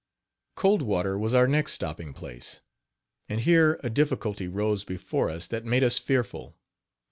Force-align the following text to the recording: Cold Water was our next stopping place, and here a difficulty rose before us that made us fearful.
Cold 0.55 0.81
Water 0.81 1.15
was 1.15 1.35
our 1.35 1.47
next 1.47 1.73
stopping 1.73 2.11
place, 2.11 2.61
and 3.29 3.41
here 3.41 3.79
a 3.83 3.89
difficulty 3.91 4.47
rose 4.47 4.83
before 4.83 5.29
us 5.29 5.45
that 5.49 5.63
made 5.63 5.83
us 5.83 5.99
fearful. 5.99 6.57